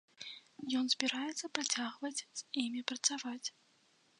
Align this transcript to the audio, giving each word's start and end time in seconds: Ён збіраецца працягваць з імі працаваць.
Ён 0.79 0.85
збіраецца 0.93 1.49
працягваць 1.57 2.15
з 2.37 2.41
імі 2.65 2.81
працаваць. 2.93 3.47